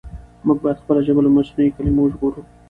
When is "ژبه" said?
1.07-1.21